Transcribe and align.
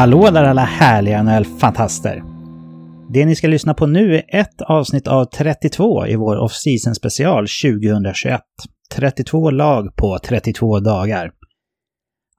Hallå 0.00 0.30
där 0.30 0.44
alla 0.44 0.64
härliga 0.64 1.22
NHL-fantaster! 1.22 2.22
Det 3.12 3.26
ni 3.26 3.36
ska 3.36 3.48
lyssna 3.48 3.74
på 3.74 3.86
nu 3.86 4.14
är 4.14 4.24
ett 4.28 4.62
avsnitt 4.62 5.08
av 5.08 5.24
32 5.24 6.06
i 6.06 6.16
vår 6.16 6.36
off-season 6.36 6.94
special 6.94 7.46
2021. 7.46 8.40
32 8.94 9.50
lag 9.50 9.96
på 9.96 10.18
32 10.18 10.80
dagar. 10.80 11.30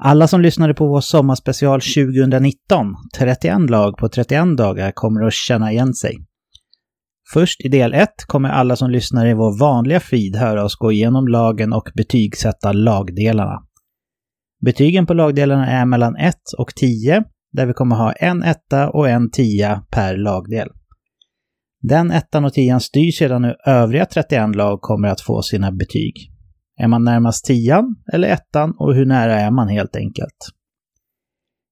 Alla 0.04 0.28
som 0.28 0.42
lyssnade 0.42 0.74
på 0.74 0.88
vår 0.88 1.02
sommarspecial 1.02 1.82
2019, 1.82 2.96
31 3.18 3.70
lag 3.70 3.98
på 3.98 4.10
31 4.10 4.58
dagar, 4.58 4.92
kommer 4.92 5.28
att 5.28 5.34
känna 5.34 5.72
igen 5.72 5.94
sig. 5.94 6.18
Först 7.34 7.66
i 7.66 7.68
del 7.68 7.94
1 7.94 8.10
kommer 8.28 8.50
alla 8.50 8.76
som 8.76 8.92
lyssnar 8.92 9.26
i 9.26 9.34
vår 9.34 9.60
vanliga 9.60 10.00
feed 10.00 10.36
höra 10.36 10.64
oss 10.64 10.76
gå 10.76 10.92
igenom 10.92 11.28
lagen 11.28 11.74
och 11.74 11.90
betygsätta 11.96 12.72
lagdelarna. 12.72 13.60
Betygen 14.66 15.06
på 15.06 15.14
lagdelarna 15.14 15.68
är 15.68 15.86
mellan 15.86 16.16
1 16.16 16.36
och 16.58 16.76
10, 16.76 17.24
där 17.52 17.66
vi 17.66 17.74
kommer 17.74 17.96
ha 17.96 18.12
en 18.12 18.44
etta 18.44 18.90
och 18.90 19.10
en 19.10 19.32
tia 19.32 19.84
per 19.92 20.18
lagdel. 20.18 20.70
Den 21.82 22.12
ettan 22.12 22.46
och 22.46 22.54
tian 22.54 22.82
styr 22.82 23.12
sedan 23.12 23.44
hur 23.44 23.56
övriga 23.66 24.06
31 24.06 24.56
lag 24.56 24.82
kommer 24.82 25.08
att 25.08 25.22
få 25.22 25.42
sina 25.42 25.72
betyg. 25.72 26.14
Är 26.80 26.88
man 26.88 27.04
närmast 27.04 27.46
tian 27.46 27.96
eller 28.14 28.28
ettan 28.28 28.74
och 28.80 28.96
hur 28.96 29.06
nära 29.06 29.40
är 29.40 29.52
man 29.52 29.68
helt 29.68 29.96
enkelt? 29.96 30.38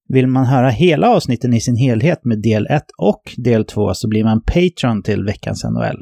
Vill 0.10 0.28
man 0.28 0.46
höra 0.46 0.70
hela 0.70 1.10
avsnitten 1.10 1.54
i 1.54 1.62
sin 1.62 1.76
helhet 1.76 2.26
med 2.26 2.42
del 2.42 2.68
1 2.68 2.84
och 2.98 3.22
del 3.38 3.66
2 3.66 3.94
så 3.94 4.08
blir 4.08 4.24
man 4.24 4.42
Patreon 4.42 5.04
till 5.04 5.24
veckans 5.24 5.64
NHL. 5.64 5.98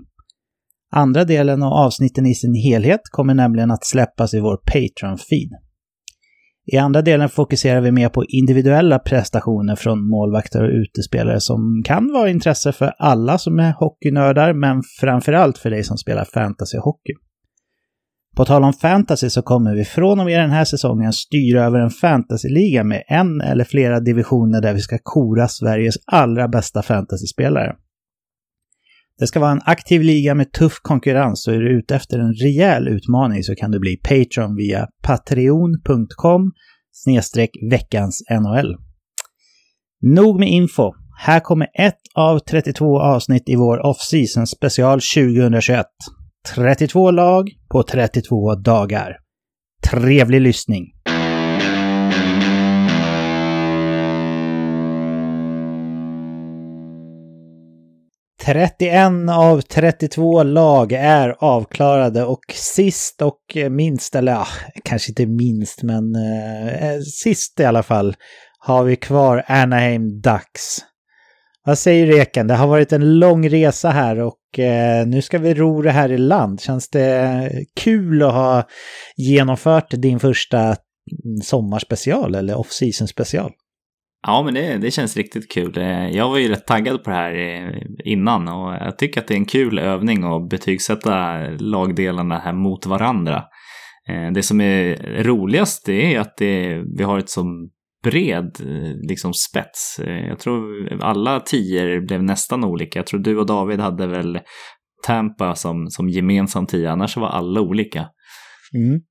Andra 0.91 1.23
delen 1.23 1.63
och 1.63 1.71
avsnitten 1.71 2.25
i 2.25 2.35
sin 2.35 2.53
helhet 2.53 3.01
kommer 3.11 3.33
nämligen 3.33 3.71
att 3.71 3.85
släppas 3.85 4.33
i 4.33 4.39
vår 4.39 4.57
Patreon-feed. 4.57 5.66
I 6.73 6.77
andra 6.77 7.01
delen 7.01 7.29
fokuserar 7.29 7.81
vi 7.81 7.91
mer 7.91 8.09
på 8.09 8.25
individuella 8.25 8.99
prestationer 8.99 9.75
från 9.75 10.09
målvakter 10.09 10.63
och 10.63 10.69
utespelare 10.69 11.39
som 11.41 11.83
kan 11.85 12.13
vara 12.13 12.29
intresse 12.29 12.71
för 12.71 12.93
alla 12.99 13.37
som 13.37 13.59
är 13.59 13.73
hockeynördar, 13.73 14.53
men 14.53 14.81
framförallt 14.99 15.57
för 15.57 15.69
dig 15.69 15.83
som 15.83 15.97
spelar 15.97 16.25
fantasyhockey. 16.25 17.13
På 18.35 18.45
tal 18.45 18.63
om 18.63 18.73
fantasy 18.73 19.29
så 19.29 19.41
kommer 19.41 19.75
vi 19.75 19.85
från 19.85 20.19
och 20.19 20.25
med 20.25 20.39
den 20.39 20.49
här 20.49 20.65
säsongen 20.65 21.13
styra 21.13 21.63
över 21.63 21.79
en 21.79 21.89
fantasyliga 21.89 22.83
med 22.83 23.03
en 23.07 23.41
eller 23.41 23.63
flera 23.63 23.99
divisioner 23.99 24.61
där 24.61 24.73
vi 24.73 24.79
ska 24.79 24.97
kora 25.03 25.47
Sveriges 25.47 25.95
allra 26.05 26.47
bästa 26.47 26.81
fantasyspelare. 26.81 27.75
Det 29.19 29.27
ska 29.27 29.39
vara 29.39 29.51
en 29.51 29.61
aktiv 29.65 30.01
liga 30.01 30.35
med 30.35 30.51
tuff 30.51 30.79
konkurrens 30.81 31.47
och 31.47 31.53
är 31.53 31.59
du 31.59 31.79
ute 31.79 31.95
efter 31.95 32.19
en 32.19 32.33
rejäl 32.33 32.87
utmaning 32.87 33.43
så 33.43 33.55
kan 33.55 33.71
du 33.71 33.79
bli 33.79 33.97
Patreon 33.97 34.55
via 34.55 34.87
patreon.com 35.03 36.51
snedstreck 36.91 37.49
veckans 37.71 38.23
NHL. 38.31 38.75
Nog 40.01 40.39
med 40.39 40.49
info. 40.49 40.93
Här 41.19 41.39
kommer 41.39 41.67
ett 41.79 41.99
av 42.15 42.39
32 42.39 43.01
avsnitt 43.01 43.49
i 43.49 43.55
vår 43.55 43.85
off-season 43.85 44.45
special 44.45 44.99
2021. 45.01 45.85
32 46.55 47.11
lag 47.11 47.49
på 47.71 47.83
32 47.83 48.55
dagar. 48.55 49.17
Trevlig 49.91 50.41
lyssning! 50.41 50.83
31 58.47 59.29
av 59.31 59.61
32 59.61 60.43
lag 60.43 60.91
är 60.91 61.35
avklarade 61.39 62.23
och 62.23 62.43
sist 62.53 63.21
och 63.21 63.57
minst, 63.69 64.15
eller 64.15 64.31
ja, 64.31 64.47
kanske 64.83 65.11
inte 65.11 65.25
minst, 65.25 65.83
men 65.83 66.15
eh, 66.15 66.99
sist 66.99 67.59
i 67.59 67.65
alla 67.65 67.83
fall, 67.83 68.15
har 68.59 68.83
vi 68.83 68.95
kvar 68.95 69.43
Anaheim 69.47 70.21
Ducks. 70.21 70.77
Vad 71.65 71.77
säger 71.77 72.07
du 72.07 72.21
Eken? 72.21 72.47
Det 72.47 72.53
har 72.53 72.67
varit 72.67 72.91
en 72.91 73.19
lång 73.19 73.49
resa 73.49 73.89
här 73.89 74.19
och 74.19 74.59
eh, 74.59 75.07
nu 75.07 75.21
ska 75.21 75.37
vi 75.37 75.53
ro 75.53 75.81
det 75.81 75.91
här 75.91 76.11
i 76.11 76.17
land. 76.17 76.61
Känns 76.61 76.89
det 76.89 77.15
eh, 77.15 77.49
kul 77.75 78.23
att 78.23 78.33
ha 78.33 78.67
genomfört 79.17 79.91
din 79.91 80.19
första 80.19 80.59
mm, 80.59 80.75
sommarspecial 81.43 82.35
eller 82.35 82.55
off-season 82.55 83.07
special? 83.07 83.51
Ja, 84.21 84.43
men 84.43 84.53
det, 84.53 84.77
det 84.77 84.91
känns 84.91 85.17
riktigt 85.17 85.51
kul. 85.51 85.77
Eh, 85.77 86.09
jag 86.09 86.29
var 86.29 86.37
ju 86.37 86.47
rätt 86.47 86.65
taggad 86.67 87.03
på 87.03 87.09
det 87.09 87.15
här 87.15 87.33
eh, 87.35 87.81
innan 88.05 88.47
och 88.47 88.73
jag 88.73 88.97
tycker 88.97 89.21
att 89.21 89.27
det 89.27 89.33
är 89.33 89.37
en 89.37 89.45
kul 89.45 89.79
övning 89.79 90.23
att 90.23 90.49
betygsätta 90.49 91.37
lagdelarna 91.59 92.39
här 92.39 92.53
mot 92.53 92.85
varandra. 92.85 93.43
Eh, 94.09 94.31
det 94.33 94.43
som 94.43 94.61
är 94.61 94.95
roligast 95.23 95.89
är 95.89 96.19
att 96.19 96.37
det, 96.37 96.83
vi 96.97 97.03
har 97.03 97.19
ett 97.19 97.29
så 97.29 97.45
bred 98.03 98.57
liksom 99.09 99.33
spets. 99.33 99.99
Jag 100.29 100.39
tror 100.39 100.93
alla 101.01 101.39
tior 101.39 102.07
blev 102.07 102.23
nästan 102.23 102.63
olika. 102.63 102.99
Jag 102.99 103.07
tror 103.07 103.19
du 103.19 103.37
och 103.37 103.45
David 103.45 103.79
hade 103.79 104.07
väl 104.07 104.39
Tampa 105.07 105.55
som, 105.55 105.89
som 105.89 106.09
gemensam 106.09 106.67
tia, 106.67 106.91
annars 106.91 107.17
var 107.17 107.29
alla 107.29 107.61
olika. 107.61 108.07
Mm. 108.75 109.01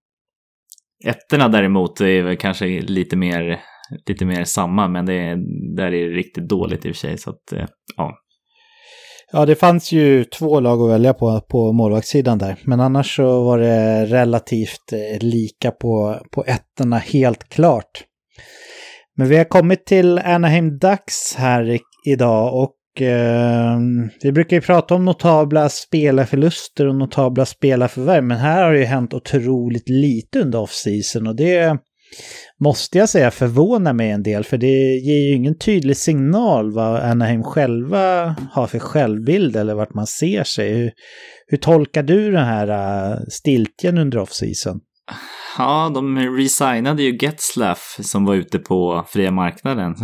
Ettorna 1.04 1.48
däremot 1.48 2.00
är 2.00 2.22
väl 2.22 2.36
kanske 2.36 2.66
lite 2.80 3.16
mer 3.16 3.60
lite 4.06 4.24
mer 4.24 4.44
samma, 4.44 4.88
men 4.88 5.06
det 5.06 5.14
är, 5.14 5.36
där 5.76 5.86
är 5.86 6.08
det 6.08 6.16
riktigt 6.16 6.48
dåligt 6.48 6.86
i 6.86 6.90
och 6.90 6.94
för 6.94 7.08
sig. 7.08 7.18
Så 7.18 7.30
att, 7.30 7.52
eh, 7.52 7.66
ja. 7.96 8.18
Ja, 9.32 9.46
det 9.46 9.54
fanns 9.54 9.92
ju 9.92 10.24
två 10.24 10.60
lag 10.60 10.82
att 10.82 10.90
välja 10.90 11.14
på 11.14 11.40
på 11.40 11.72
målvaktssidan 11.72 12.38
där, 12.38 12.56
men 12.64 12.80
annars 12.80 13.16
så 13.16 13.44
var 13.44 13.58
det 13.58 14.06
relativt 14.06 14.92
eh, 14.92 15.18
lika 15.20 15.70
på, 15.70 16.20
på 16.32 16.44
ettorna 16.44 16.98
helt 16.98 17.48
klart. 17.48 18.04
Men 19.16 19.28
vi 19.28 19.36
har 19.36 19.44
kommit 19.44 19.86
till 19.86 20.18
Anaheim 20.18 20.78
Ducks 20.78 21.34
här 21.34 21.78
idag 22.06 22.62
och 22.62 23.02
eh, 23.02 23.78
vi 24.22 24.32
brukar 24.32 24.56
ju 24.56 24.60
prata 24.60 24.94
om 24.94 25.04
notabla 25.04 25.68
spelarförluster 25.68 26.86
och 26.86 26.94
notabla 26.94 27.46
spelarförvärv, 27.46 28.24
men 28.24 28.38
här 28.38 28.64
har 28.64 28.72
det 28.72 28.78
ju 28.78 28.84
hänt 28.84 29.14
otroligt 29.14 29.88
lite 29.88 30.40
under 30.40 30.60
offseason 30.60 31.26
och 31.26 31.36
det 31.36 31.78
måste 32.60 32.98
jag 32.98 33.08
säga 33.08 33.30
förvånar 33.30 33.92
mig 33.92 34.10
en 34.10 34.22
del 34.22 34.44
för 34.44 34.58
det 34.58 34.96
ger 34.96 35.28
ju 35.28 35.34
ingen 35.34 35.58
tydlig 35.58 35.96
signal 35.96 36.72
vad 36.72 37.02
Anaheim 37.02 37.42
själva 37.42 38.36
har 38.52 38.66
för 38.66 38.78
självbild 38.78 39.56
eller 39.56 39.74
vart 39.74 39.94
man 39.94 40.06
ser 40.06 40.44
sig. 40.44 40.74
Hur, 40.74 40.92
hur 41.46 41.58
tolkar 41.58 42.02
du 42.02 42.32
den 42.32 42.44
här 42.44 42.68
uh, 42.70 43.18
stiltjen 43.28 43.98
under 43.98 44.18
off-season? 44.18 44.80
Ja, 45.58 45.90
de 45.94 46.18
resignade 46.18 47.02
ju 47.02 47.18
Getzlaff 47.20 47.98
som 48.00 48.24
var 48.24 48.34
ute 48.34 48.58
på 48.58 49.06
fria 49.08 49.30
marknaden. 49.30 49.94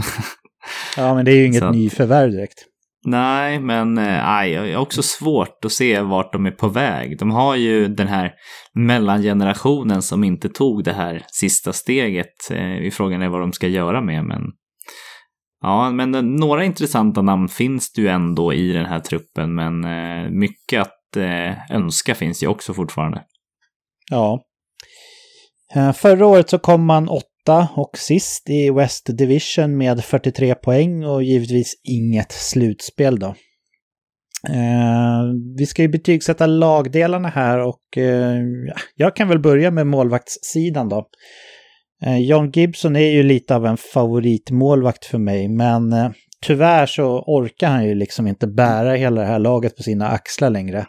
ja, 0.96 1.14
men 1.14 1.24
det 1.24 1.32
är 1.32 1.36
ju 1.36 1.46
inget 1.46 1.72
nyförvärv 1.72 2.30
direkt. 2.30 2.66
Nej, 3.04 3.60
men 3.60 3.98
eh, 3.98 4.04
nej, 4.04 4.52
jag 4.52 4.74
har 4.76 4.82
också 4.82 5.02
svårt 5.02 5.64
att 5.64 5.72
se 5.72 6.00
vart 6.00 6.32
de 6.32 6.46
är 6.46 6.50
på 6.50 6.68
väg. 6.68 7.18
De 7.18 7.30
har 7.30 7.56
ju 7.56 7.88
den 7.88 8.08
här 8.08 8.32
mellangenerationen 8.74 10.02
som 10.02 10.24
inte 10.24 10.48
tog 10.48 10.84
det 10.84 10.92
här 10.92 11.24
sista 11.28 11.72
steget. 11.72 12.50
Eh, 12.50 12.90
frågan 12.92 13.22
är 13.22 13.28
vad 13.28 13.40
de 13.40 13.52
ska 13.52 13.68
göra 13.68 14.00
med, 14.00 14.24
men 14.24 14.42
Ja, 15.64 15.90
men 15.90 16.14
eh, 16.14 16.22
några 16.22 16.64
intressanta 16.64 17.22
namn 17.22 17.48
finns 17.48 17.92
det 17.92 18.02
ju 18.02 18.08
ändå 18.08 18.52
i 18.52 18.72
den 18.72 18.86
här 18.86 19.00
truppen, 19.00 19.54
men 19.54 19.80
mycket 20.38 20.80
att 20.80 20.98
önska 21.70 22.14
finns 22.14 22.42
ju 22.42 22.46
också 22.46 22.74
fortfarande. 22.74 23.22
Ja. 24.10 24.42
Förra 25.94 26.26
året 26.26 26.50
så 26.50 26.58
kom 26.58 26.84
man 26.84 27.08
åtta 27.08 27.31
och 27.76 27.98
sist 27.98 28.50
i 28.50 28.70
West 28.70 29.06
Division 29.18 29.76
med 29.76 30.04
43 30.04 30.54
poäng 30.54 31.04
och 31.04 31.22
givetvis 31.22 31.74
inget 31.84 32.32
slutspel 32.32 33.18
då. 33.18 33.34
Eh, 34.48 35.22
vi 35.58 35.66
ska 35.66 35.82
ju 35.82 35.88
betygsätta 35.88 36.46
lagdelarna 36.46 37.28
här 37.28 37.58
och 37.58 37.98
eh, 37.98 38.38
jag 38.94 39.16
kan 39.16 39.28
väl 39.28 39.38
börja 39.38 39.70
med 39.70 39.86
målvaktssidan 39.86 40.88
då. 40.88 41.06
Eh, 42.04 42.18
John 42.18 42.50
Gibson 42.50 42.96
är 42.96 43.10
ju 43.10 43.22
lite 43.22 43.56
av 43.56 43.66
en 43.66 43.76
favoritmålvakt 43.76 45.04
för 45.04 45.18
mig, 45.18 45.48
men 45.48 45.92
eh, 45.92 46.10
tyvärr 46.46 46.86
så 46.86 47.24
orkar 47.26 47.68
han 47.68 47.84
ju 47.84 47.94
liksom 47.94 48.26
inte 48.26 48.46
bära 48.46 48.94
hela 48.94 49.20
det 49.20 49.26
här 49.26 49.38
laget 49.38 49.76
på 49.76 49.82
sina 49.82 50.08
axlar 50.08 50.50
längre. 50.50 50.86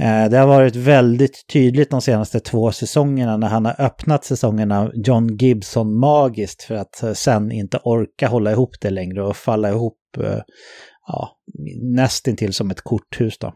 Eh, 0.00 0.30
det 0.30 0.38
har 0.38 0.46
varit 0.46 0.76
väldigt 0.76 1.46
tydligt 1.52 1.90
de 1.90 2.00
senaste 2.00 2.40
två 2.40 2.72
säsongerna 2.72 3.36
när 3.36 3.48
han 3.48 3.64
har 3.64 3.80
öppnat 3.80 4.24
säsongerna 4.24 4.90
John 4.94 5.36
Gibson 5.36 5.98
magiskt 5.98 6.62
för 6.62 6.74
att 6.74 7.02
eh, 7.02 7.12
sen 7.12 7.52
inte 7.52 7.78
orka 7.84 8.28
hålla 8.28 8.52
ihop 8.52 8.80
det 8.80 8.90
längre 8.90 9.22
och 9.22 9.36
falla 9.36 9.68
ihop 9.70 9.98
eh, 10.18 10.40
ja, 11.06 11.36
nästintill 11.82 12.52
som 12.52 12.70
ett 12.70 12.80
korthus 12.80 13.38
då. 13.38 13.52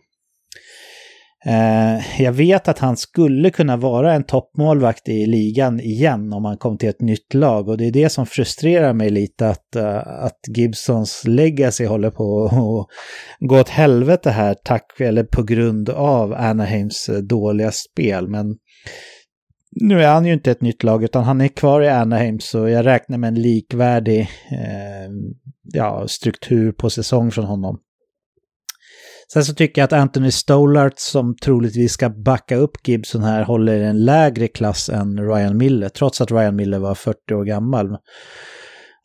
Eh, 1.47 2.23
jag 2.23 2.33
vet 2.33 2.69
att 2.69 2.79
han 2.79 2.97
skulle 2.97 3.51
kunna 3.51 3.77
vara 3.77 4.15
en 4.15 4.25
toppmålvakt 4.25 5.09
i 5.09 5.27
ligan 5.27 5.81
igen 5.81 6.33
om 6.33 6.45
han 6.45 6.57
kom 6.57 6.79
till 6.79 6.89
ett 6.89 7.01
nytt 7.01 7.35
lag 7.35 7.69
och 7.69 7.79
det 7.79 7.87
är 7.87 7.93
det 7.93 8.09
som 8.09 8.27
frustrerar 8.27 8.93
mig 8.93 9.11
lite 9.11 9.49
att, 9.49 9.77
eh, 9.77 9.97
att 9.97 10.39
Gibsons 10.57 11.25
legacy 11.27 11.87
håller 11.87 12.11
på 12.11 12.45
att 12.45 12.87
gå 13.49 13.61
åt 13.61 13.69
helvete 13.69 14.31
här 14.31 14.55
tack 14.65 15.01
eller 15.01 15.25
på 15.25 15.43
grund 15.43 15.91
av 15.91 16.35
Anaheims 16.35 17.09
eh, 17.09 17.19
dåliga 17.19 17.71
spel. 17.71 18.29
Men 18.29 18.57
nu 19.81 20.03
är 20.03 20.09
han 20.09 20.27
ju 20.27 20.33
inte 20.33 20.51
ett 20.51 20.63
nytt 20.63 20.83
lag 20.83 21.05
utan 21.05 21.25
han 21.25 21.41
är 21.41 21.49
kvar 21.49 21.83
i 21.83 21.89
Anaheim 21.89 22.41
så 22.41 22.69
jag 22.69 22.87
räknar 22.87 23.19
med 23.19 23.29
en 23.29 23.43
likvärdig 23.43 24.21
eh, 24.51 25.11
ja, 25.63 26.09
struktur 26.09 26.73
på 26.73 26.91
säsong 26.91 27.31
från 27.31 27.45
honom. 27.45 27.79
Sen 29.33 29.45
så 29.45 29.55
tycker 29.55 29.81
jag 29.81 29.85
att 29.85 29.93
Anthony 29.93 30.31
Stolart 30.31 30.99
som 30.99 31.37
troligtvis 31.37 31.93
ska 31.93 32.11
backa 32.11 32.57
upp 32.57 32.89
Gibson 32.89 33.23
här 33.23 33.43
håller 33.43 33.81
en 33.81 34.05
lägre 34.05 34.49
klass 34.49 34.89
än 34.89 35.29
Ryan 35.29 35.57
Miller 35.57 35.89
trots 35.89 36.21
att 36.21 36.31
Ryan 36.31 36.57
Miller 36.57 36.79
var 36.79 36.95
40 36.95 37.35
år 37.35 37.45
gammal. 37.45 37.97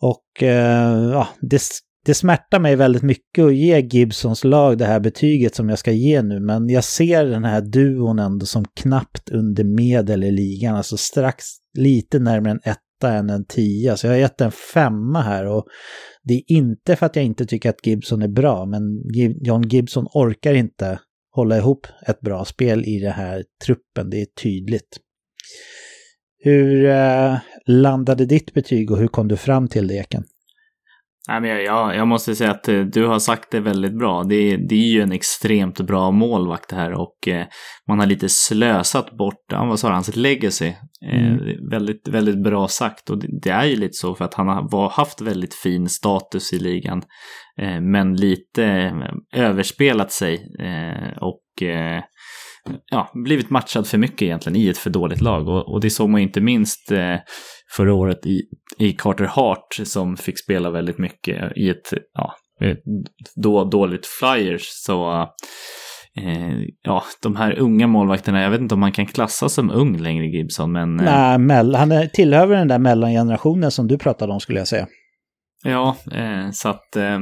Och 0.01 0.43
eh, 0.43 1.09
ja, 1.11 1.27
det, 1.41 1.61
det 2.05 2.13
smärtar 2.13 2.59
mig 2.59 2.75
väldigt 2.75 3.03
mycket 3.03 3.45
att 3.45 3.55
ge 3.55 3.79
Gibsons 3.79 4.43
lag 4.43 4.77
det 4.77 4.85
här 4.85 4.99
betyget 4.99 5.55
som 5.55 5.69
jag 5.69 5.79
ska 5.79 5.91
ge 5.91 6.21
nu, 6.21 6.39
men 6.39 6.69
jag 6.69 6.83
ser 6.83 7.25
den 7.25 7.43
här 7.43 7.61
duon 7.61 8.19
ändå 8.19 8.45
som 8.45 8.65
knappt 8.75 9.29
under 9.29 9.63
medel 9.63 10.23
i 10.23 10.31
ligan, 10.31 10.75
alltså 10.75 10.97
strax 10.97 11.45
lite 11.77 12.19
närmare 12.19 12.51
en 12.51 12.71
etta 12.71 13.13
än 13.13 13.29
en 13.29 13.45
tia, 13.45 13.97
så 13.97 14.07
jag 14.07 14.13
har 14.13 14.17
gett 14.17 14.41
en 14.41 14.51
femma 14.51 15.21
här 15.21 15.45
och 15.45 15.65
det 16.23 16.33
är 16.33 16.51
inte 16.51 16.95
för 16.95 17.05
att 17.05 17.15
jag 17.15 17.25
inte 17.25 17.45
tycker 17.45 17.69
att 17.69 17.87
Gibson 17.87 18.21
är 18.21 18.27
bra, 18.27 18.65
men 18.65 19.03
John 19.41 19.67
Gibson 19.67 20.07
orkar 20.13 20.53
inte 20.53 20.99
hålla 21.31 21.57
ihop 21.57 21.87
ett 22.07 22.21
bra 22.21 22.45
spel 22.45 22.85
i 22.85 22.99
den 22.99 23.11
här 23.11 23.43
truppen, 23.65 24.09
det 24.09 24.21
är 24.21 24.25
tydligt. 24.25 24.99
Hur 26.37 26.85
eh, 26.85 27.37
landade 27.65 28.25
ditt 28.25 28.53
betyg 28.53 28.91
och 28.91 28.97
hur 28.97 29.07
kom 29.07 29.27
du 29.27 29.37
fram 29.37 29.67
till 29.67 29.87
det, 29.87 29.95
Eken? 29.95 30.23
Nej, 31.27 31.41
men 31.41 31.49
jag, 31.49 31.95
jag 31.95 32.07
måste 32.07 32.35
säga 32.35 32.51
att 32.51 32.67
eh, 32.67 32.79
du 32.79 33.05
har 33.05 33.19
sagt 33.19 33.51
det 33.51 33.59
väldigt 33.59 33.97
bra. 33.97 34.23
Det, 34.23 34.57
det 34.57 34.75
är 34.75 34.91
ju 34.91 35.01
en 35.01 35.11
extremt 35.11 35.81
bra 35.81 36.11
målvakt 36.11 36.69
det 36.69 36.75
här 36.75 36.91
och 36.91 37.27
eh, 37.27 37.45
man 37.87 37.99
har 37.99 38.05
lite 38.05 38.29
slösat 38.29 39.17
bort, 39.17 39.51
vad 39.51 39.79
sa 39.79 39.91
hans 39.91 40.15
legacy. 40.15 40.73
Eh, 41.11 41.25
mm. 41.25 41.47
Eh, 41.47 41.55
väldigt, 41.71 42.07
väldigt 42.07 42.43
bra 42.43 42.67
sagt 42.67 43.09
och 43.09 43.17
det, 43.17 43.27
det, 43.41 43.49
är 43.49 43.65
ju 43.65 43.75
lite 43.75 43.93
så 43.93 44.15
för 44.15 44.25
att 44.25 44.33
han 44.33 44.47
har 44.47 44.89
haft 44.89 45.21
väldigt 45.21 45.53
fin 45.53 45.89
status 45.89 46.53
i 46.53 46.59
ligan. 46.59 47.01
Eh, 47.61 47.81
men 47.81 48.15
lite 48.15 48.65
eh, 48.65 49.41
överspelat 49.41 50.11
sig 50.11 50.39
och 51.21 51.39
ja, 52.91 53.11
blivit 53.13 53.49
matchad 53.49 53.87
för 53.87 53.97
mycket 53.97 54.21
egentligen 54.21 54.55
i 54.55 54.69
ett 54.69 54.77
för 54.77 54.89
dåligt 54.89 55.21
lag. 55.21 55.47
Och, 55.47 55.73
och 55.73 55.81
det 55.81 55.89
såg 55.89 56.09
man 56.09 56.21
inte 56.21 56.41
minst 56.41 56.91
eh, 56.91 57.15
förra 57.75 57.93
året 57.93 58.25
i, 58.25 58.41
i 58.79 58.91
Carter 58.91 59.25
Hart 59.25 59.73
som 59.83 60.17
fick 60.17 60.39
spela 60.39 60.71
väldigt 60.71 60.97
mycket 60.97 61.57
i 61.57 61.69
ett 61.69 61.93
ja, 62.13 62.35
då, 63.35 63.63
dåligt 63.63 64.05
Flyers. 64.05 64.67
Så 64.67 65.21
eh, 66.21 66.59
ja, 66.81 67.03
de 67.21 67.35
här 67.35 67.59
unga 67.59 67.87
målvakterna, 67.87 68.41
jag 68.41 68.49
vet 68.49 68.61
inte 68.61 68.75
om 68.75 68.79
man 68.79 68.91
kan 68.91 69.05
klassa 69.05 69.49
som 69.49 69.71
ung 69.71 69.97
längre 69.97 70.25
Gibson, 70.25 70.71
men... 70.71 70.99
Eh, 70.99 71.37
Nej, 71.37 71.75
han 71.75 71.91
är, 71.91 72.07
tillhör 72.07 72.47
den 72.47 72.67
där 72.67 72.79
mellangenerationen 72.79 73.71
som 73.71 73.87
du 73.87 73.97
pratade 73.97 74.33
om 74.33 74.39
skulle 74.39 74.59
jag 74.59 74.67
säga. 74.67 74.87
Ja, 75.63 75.95
eh, 76.11 76.51
så 76.51 76.69
att... 76.69 76.95
Eh, 76.95 77.19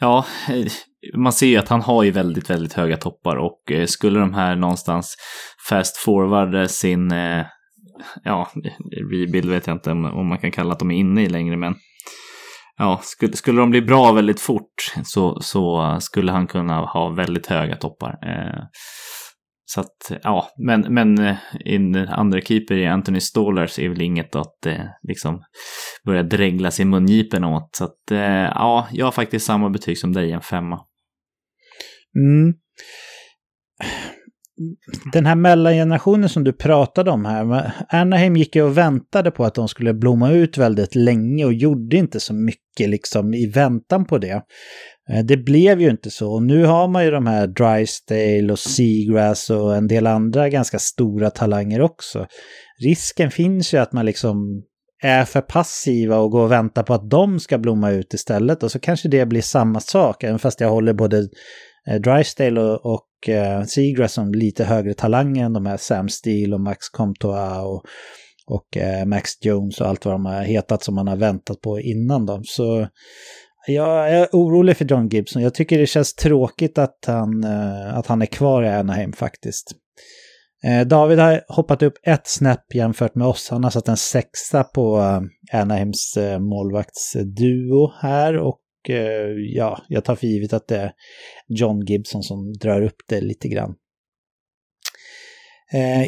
ja, 0.00 0.24
man 1.16 1.32
ser 1.32 1.46
ju 1.46 1.56
att 1.56 1.68
han 1.68 1.82
har 1.82 2.02
ju 2.02 2.10
väldigt, 2.10 2.50
väldigt 2.50 2.72
höga 2.72 2.96
toppar 2.96 3.36
och 3.36 3.72
eh, 3.72 3.86
skulle 3.86 4.20
de 4.20 4.34
här 4.34 4.56
någonstans 4.56 5.16
fast 5.68 5.96
forward 5.96 6.70
sin, 6.70 7.12
eh, 7.12 7.46
ja, 8.24 8.50
rebuild 9.10 9.50
vet 9.50 9.66
jag 9.66 9.76
inte 9.76 9.90
om 9.90 10.28
man 10.28 10.38
kan 10.38 10.52
kalla 10.52 10.72
att 10.72 10.78
de 10.78 10.90
är 10.90 10.96
inne 10.96 11.22
i 11.22 11.28
längre, 11.28 11.56
men 11.56 11.74
ja, 12.78 13.00
skulle, 13.02 13.32
skulle 13.32 13.60
de 13.60 13.70
bli 13.70 13.82
bra 13.82 14.12
väldigt 14.12 14.40
fort 14.40 14.92
så, 15.04 15.40
så 15.40 15.96
skulle 16.00 16.32
han 16.32 16.46
kunna 16.46 16.80
ha 16.80 17.08
väldigt 17.08 17.46
höga 17.46 17.76
toppar. 17.76 18.18
Eh. 18.22 18.64
Så 19.66 19.80
att, 19.80 20.20
ja, 20.22 20.48
men, 20.66 20.80
men 20.80 21.36
in 21.64 21.96
andra 21.96 22.40
keeper 22.40 22.74
i 22.74 22.86
Anthony 22.86 23.20
Stålars 23.20 23.78
är 23.78 23.88
väl 23.88 24.02
inget 24.02 24.36
att 24.36 24.66
eh, 24.66 24.84
liksom 25.02 25.42
börja 26.06 26.22
dreglas 26.22 26.80
i 26.80 26.84
mungipen 26.84 27.44
åt. 27.44 27.76
Så 27.76 27.84
att, 27.84 28.10
eh, 28.10 28.18
ja, 28.54 28.88
jag 28.92 29.06
har 29.06 29.12
faktiskt 29.12 29.46
samma 29.46 29.70
betyg 29.70 29.98
som 29.98 30.12
dig, 30.12 30.32
en 30.32 30.40
femma. 30.40 30.80
Mm. 32.16 32.54
Den 35.12 35.26
här 35.26 35.34
mellangenerationen 35.34 36.28
som 36.28 36.44
du 36.44 36.52
pratade 36.52 37.10
om 37.10 37.24
här, 37.24 37.72
Anaheim 37.88 38.36
gick 38.36 38.56
ju 38.56 38.62
och 38.62 38.78
väntade 38.78 39.30
på 39.30 39.44
att 39.44 39.54
de 39.54 39.68
skulle 39.68 39.94
blomma 39.94 40.30
ut 40.30 40.58
väldigt 40.58 40.94
länge 40.94 41.44
och 41.44 41.52
gjorde 41.52 41.96
inte 41.96 42.20
så 42.20 42.34
mycket 42.34 42.88
liksom 42.88 43.34
i 43.34 43.46
väntan 43.46 44.04
på 44.04 44.18
det. 44.18 44.42
Eh, 45.10 45.24
det 45.24 45.36
blev 45.36 45.80
ju 45.80 45.90
inte 45.90 46.10
så. 46.10 46.32
Och 46.32 46.42
nu 46.42 46.64
har 46.64 46.88
man 46.88 47.04
ju 47.04 47.10
de 47.10 47.26
här 47.26 47.46
Drysdale 47.46 48.52
och 48.52 48.58
Seagrass 48.58 49.50
och 49.50 49.76
en 49.76 49.88
del 49.88 50.06
andra 50.06 50.48
ganska 50.48 50.78
stora 50.78 51.30
talanger 51.30 51.80
också. 51.80 52.26
Risken 52.82 53.30
finns 53.30 53.74
ju 53.74 53.78
att 53.78 53.92
man 53.92 54.06
liksom 54.06 54.62
är 55.04 55.24
för 55.24 55.40
passiva 55.40 56.18
och 56.18 56.30
går 56.30 56.42
och 56.42 56.52
väntar 56.52 56.82
på 56.82 56.94
att 56.94 57.10
de 57.10 57.40
ska 57.40 57.58
blomma 57.58 57.90
ut 57.90 58.14
istället. 58.14 58.62
Och 58.62 58.70
så 58.70 58.78
kanske 58.78 59.08
det 59.08 59.26
blir 59.26 59.42
samma 59.42 59.80
sak, 59.80 60.24
även 60.24 60.38
fast 60.38 60.60
jag 60.60 60.70
håller 60.70 60.92
både 60.92 61.28
eh, 61.88 62.00
Drysdale 62.00 62.60
och, 62.60 62.86
och 62.86 63.28
eh, 63.28 63.64
Seagrass 63.64 64.12
som 64.12 64.32
lite 64.32 64.64
högre 64.64 64.94
talanger 64.94 65.44
än 65.44 65.52
de 65.52 65.66
här 65.66 65.76
Sam 65.76 66.08
Steele 66.08 66.54
och 66.54 66.60
Max 66.60 66.88
Comtois 66.88 67.64
och, 67.64 67.82
och 68.46 68.76
eh, 68.76 69.06
Max 69.06 69.30
Jones 69.44 69.80
och 69.80 69.88
allt 69.88 70.04
vad 70.04 70.14
de 70.14 70.26
har 70.26 70.42
hetat 70.42 70.82
som 70.82 70.94
man 70.94 71.08
har 71.08 71.16
väntat 71.16 71.60
på 71.60 71.80
innan 71.80 72.26
dem. 72.26 72.42
Så 72.44 72.88
jag 73.66 74.10
är 74.10 74.28
orolig 74.32 74.76
för 74.76 74.84
John 74.84 75.08
Gibson. 75.08 75.42
Jag 75.42 75.54
tycker 75.54 75.78
det 75.78 75.86
känns 75.86 76.14
tråkigt 76.14 76.78
att 76.78 76.98
han, 77.06 77.44
eh, 77.44 77.98
att 77.98 78.06
han 78.06 78.22
är 78.22 78.26
kvar 78.26 78.62
i 78.62 78.68
Anaheim 78.68 79.12
faktiskt. 79.12 79.74
Eh, 80.66 80.86
David 80.86 81.18
har 81.18 81.40
hoppat 81.48 81.82
upp 81.82 81.94
ett 82.02 82.26
snäpp 82.26 82.74
jämfört 82.74 83.14
med 83.14 83.26
oss. 83.26 83.48
Han 83.50 83.64
har 83.64 83.70
satt 83.70 83.88
en 83.88 83.96
sexa 83.96 84.64
på 84.64 84.98
eh, 84.98 85.60
Anaheims 85.60 86.16
eh, 86.16 86.38
målvaktsduo 86.38 87.92
här 88.00 88.38
och 88.38 88.60
ja, 89.54 89.82
jag 89.88 90.04
tar 90.04 90.16
för 90.16 90.26
givet 90.26 90.52
att 90.52 90.68
det 90.68 90.76
är 90.76 90.92
John 91.48 91.84
Gibson 91.86 92.22
som 92.22 92.52
drar 92.52 92.82
upp 92.82 92.96
det 93.08 93.20
lite 93.20 93.48
grann. 93.48 93.74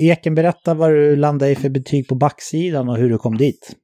Eken, 0.01 0.35
berätta 0.35 0.75
vad 0.75 0.91
du 0.91 1.17
landade 1.17 1.51
i 1.51 1.55
för 1.55 1.69
betyg 1.69 2.09
på 2.09 2.15
backsidan 2.15 2.89
och 2.89 2.97
hur 2.97 3.11
du 3.11 3.19
kom 3.19 3.37
dit. 3.37 3.77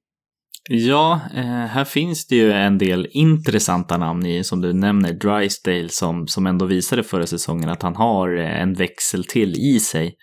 Ja, 0.71 1.21
här 1.71 1.85
finns 1.85 2.27
det 2.27 2.37
ju 2.37 2.53
en 2.53 2.79
del 2.79 3.09
intressanta 3.11 3.99
namn 3.99 4.27
i, 4.27 4.45
som 4.45 4.61
du 4.61 4.73
nämner, 4.73 5.13
Drysdale 5.13 5.89
som, 5.89 6.27
som 6.27 6.47
ändå 6.47 6.67
visade 6.67 7.03
förra 7.03 7.27
säsongen 7.27 7.69
att 7.69 7.83
han 7.83 7.97
har 7.97 8.29
en 8.37 8.75
växel 8.75 9.25
till 9.25 9.55
i 9.57 9.81
sig. 9.81 10.17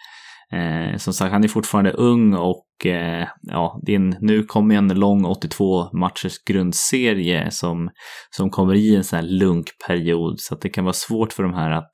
Eh, 0.54 0.98
som 0.98 1.14
sagt, 1.14 1.32
han 1.32 1.44
är 1.44 1.48
fortfarande 1.48 1.92
ung 1.92 2.34
och 2.34 2.86
eh, 2.86 3.28
ja, 3.42 3.80
det 3.86 3.96
en, 3.96 4.16
nu 4.22 4.44
kommer 4.44 4.76
en 4.76 4.88
lång 4.88 5.26
82 5.26 5.90
matchers 5.94 6.44
grundserie 6.50 7.52
som, 7.52 7.90
som 8.30 8.50
kommer 8.50 8.76
i 8.76 8.96
en 8.96 9.04
sån 9.04 9.20
här 9.20 9.26
lunkperiod 9.26 10.40
så 10.40 10.54
att 10.54 10.62
det 10.62 10.70
kan 10.70 10.84
vara 10.84 10.94
svårt 10.94 11.34
för 11.34 11.44
de 11.44 11.54
här 11.54 11.72
att 11.72 11.92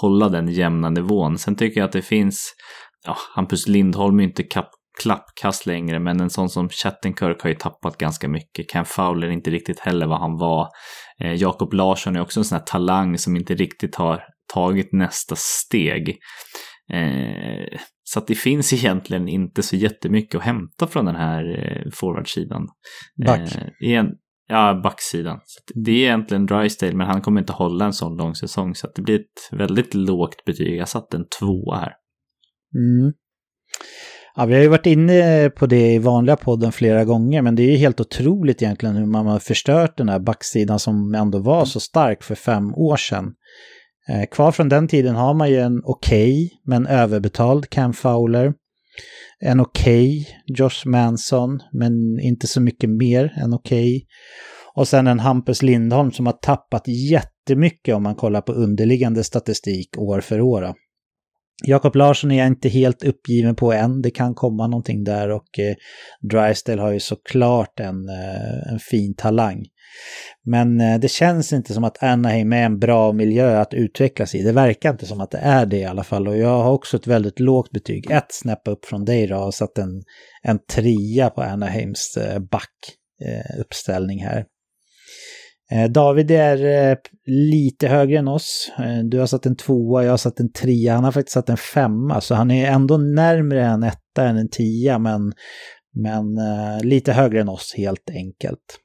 hålla 0.00 0.28
den 0.28 0.48
jämna 0.48 0.90
nivån. 0.90 1.38
Sen 1.38 1.56
tycker 1.56 1.80
jag 1.80 1.86
att 1.86 1.92
det 1.92 2.02
finns 2.02 2.54
Ja, 3.06 3.16
Hampus 3.34 3.68
Lindholm 3.68 4.20
är 4.20 4.24
inte 4.24 4.42
kap 4.42 4.70
klappkast 5.02 5.66
längre, 5.66 5.98
men 5.98 6.20
en 6.20 6.30
sån 6.30 6.48
som 6.48 6.68
Chattenkirk 6.68 7.42
har 7.42 7.50
ju 7.50 7.56
tappat 7.56 7.98
ganska 7.98 8.28
mycket. 8.28 8.70
Ken 8.72 8.84
Fowler 8.84 9.26
är 9.26 9.30
inte 9.30 9.50
riktigt 9.50 9.80
heller 9.80 10.06
vad 10.06 10.20
han 10.20 10.38
var. 10.38 10.68
Eh, 11.20 11.34
Jakob 11.34 11.72
Larsson 11.72 12.16
är 12.16 12.20
också 12.20 12.40
en 12.40 12.44
sån 12.44 12.58
här 12.58 12.64
talang 12.64 13.18
som 13.18 13.36
inte 13.36 13.54
riktigt 13.54 13.94
har 13.94 14.22
tagit 14.54 14.92
nästa 14.92 15.34
steg. 15.38 16.16
Eh, 16.92 17.78
så 18.04 18.18
att 18.18 18.26
det 18.26 18.34
finns 18.34 18.72
egentligen 18.72 19.28
inte 19.28 19.62
så 19.62 19.76
jättemycket 19.76 20.34
att 20.38 20.44
hämta 20.44 20.86
från 20.86 21.04
den 21.04 21.16
här 21.16 21.44
eh, 21.58 21.90
forwardsidan. 21.92 22.68
Back. 23.26 23.54
Eh, 23.82 24.04
ja, 24.48 24.80
backsidan. 24.82 25.40
Så 25.44 25.60
det 25.74 25.90
är 25.90 25.96
egentligen 25.96 26.46
Drysdale, 26.46 26.94
men 26.94 27.06
han 27.06 27.22
kommer 27.22 27.40
inte 27.40 27.52
hålla 27.52 27.84
en 27.84 27.92
sån 27.92 28.16
lång 28.16 28.34
säsong. 28.34 28.74
Så 28.74 28.86
att 28.86 28.94
det 28.94 29.02
blir 29.02 29.20
ett 29.20 29.58
väldigt 29.58 29.94
lågt 29.94 30.44
betyg. 30.44 30.76
Jag 30.76 30.88
satte 30.88 31.16
en 31.16 31.26
tvåa 31.40 31.76
här. 31.76 31.92
Mm. 32.74 33.12
Ja, 34.36 34.44
vi 34.44 34.54
har 34.54 34.62
ju 34.62 34.68
varit 34.68 34.86
inne 34.86 35.50
på 35.50 35.66
det 35.66 35.94
i 35.94 35.98
vanliga 35.98 36.36
podden 36.36 36.72
flera 36.72 37.04
gånger, 37.04 37.42
men 37.42 37.56
det 37.56 37.62
är 37.62 37.70
ju 37.70 37.76
helt 37.76 38.00
otroligt 38.00 38.62
egentligen 38.62 38.96
hur 38.96 39.06
man 39.06 39.26
har 39.26 39.38
förstört 39.38 39.96
den 39.96 40.08
här 40.08 40.18
backsidan 40.18 40.78
som 40.78 41.14
ändå 41.14 41.38
var 41.38 41.64
så 41.64 41.80
stark 41.80 42.22
för 42.22 42.34
fem 42.34 42.74
år 42.74 42.96
sedan. 42.96 43.34
Eh, 44.08 44.26
kvar 44.30 44.52
från 44.52 44.68
den 44.68 44.88
tiden 44.88 45.14
har 45.14 45.34
man 45.34 45.50
ju 45.50 45.56
en 45.56 45.80
okej, 45.84 46.44
okay, 46.44 46.58
men 46.64 46.86
överbetald 46.86 47.70
Cam 47.70 47.92
Fowler. 47.92 48.54
En 49.40 49.60
okej 49.60 50.20
okay, 50.20 50.56
Josh 50.56 50.86
Manson, 50.86 51.58
men 51.72 52.20
inte 52.20 52.46
så 52.46 52.60
mycket 52.60 52.90
mer 52.90 53.32
än 53.36 53.54
okej. 53.54 53.96
Okay. 53.96 54.06
Och 54.74 54.88
sen 54.88 55.06
en 55.06 55.20
Hampus 55.20 55.62
Lindholm 55.62 56.12
som 56.12 56.26
har 56.26 56.32
tappat 56.32 56.88
jättemycket 56.88 57.94
om 57.94 58.02
man 58.02 58.14
kollar 58.14 58.40
på 58.40 58.52
underliggande 58.52 59.24
statistik 59.24 59.98
år 59.98 60.20
för 60.20 60.40
år. 60.40 60.74
Jakob 61.66 61.96
Larsson 61.96 62.30
är 62.30 62.38
jag 62.38 62.46
inte 62.46 62.68
helt 62.68 63.04
uppgiven 63.04 63.56
på 63.56 63.72
än. 63.72 64.02
Det 64.02 64.10
kan 64.10 64.34
komma 64.34 64.66
någonting 64.66 65.04
där 65.04 65.30
och 65.30 65.58
eh, 65.58 65.74
Drysdale 66.30 66.82
har 66.82 66.92
ju 66.92 67.00
såklart 67.00 67.80
en, 67.80 68.08
eh, 68.08 68.72
en 68.72 68.78
fin 68.78 69.14
talang. 69.14 69.64
Men 70.44 70.80
eh, 70.80 71.00
det 71.00 71.08
känns 71.08 71.52
inte 71.52 71.74
som 71.74 71.84
att 71.84 72.02
Anaheim 72.02 72.52
är 72.52 72.62
en 72.62 72.78
bra 72.78 73.12
miljö 73.12 73.60
att 73.60 73.74
utvecklas 73.74 74.34
i. 74.34 74.42
Det 74.42 74.52
verkar 74.52 74.90
inte 74.90 75.06
som 75.06 75.20
att 75.20 75.30
det 75.30 75.38
är 75.38 75.66
det 75.66 75.76
i 75.76 75.84
alla 75.84 76.04
fall. 76.04 76.28
Och 76.28 76.36
jag 76.36 76.62
har 76.62 76.72
också 76.72 76.96
ett 76.96 77.06
väldigt 77.06 77.40
lågt 77.40 77.70
betyg. 77.70 78.10
Ett 78.10 78.32
snäpp 78.32 78.68
upp 78.68 78.84
från 78.84 79.04
dig 79.04 79.26
då. 79.26 79.36
och 79.36 79.54
satt 79.54 79.78
en, 79.78 80.02
en 80.42 80.58
trea 80.58 81.30
på 81.30 81.42
Anaheims 81.42 82.16
eh, 82.16 82.38
backuppställning 82.38 84.20
eh, 84.20 84.26
här. 84.26 84.44
Eh, 85.72 85.90
David 85.90 86.30
är 86.30 86.90
eh, 86.90 86.96
lite 87.26 87.88
högre 87.88 88.18
än 88.18 88.28
oss. 88.28 88.72
Eh, 88.78 88.98
du 89.04 89.18
har 89.18 89.26
satt 89.26 89.46
en 89.46 89.56
tvåa, 89.56 90.04
jag 90.04 90.10
har 90.10 90.16
satt 90.16 90.40
en 90.40 90.52
trea. 90.52 90.94
Han 90.94 91.04
har 91.04 91.12
faktiskt 91.12 91.34
satt 91.34 91.48
en 91.48 91.56
femma, 91.56 92.20
så 92.20 92.34
han 92.34 92.50
är 92.50 92.70
ändå 92.70 92.96
närmre 92.96 93.64
en 93.64 93.82
etta 93.82 94.24
än 94.24 94.36
en 94.36 94.48
tia, 94.48 94.98
men, 94.98 95.32
men 95.94 96.24
lite 96.82 97.12
högre 97.12 97.40
än 97.40 97.48
oss 97.48 97.74
helt 97.76 98.10
enkelt. 98.10 98.78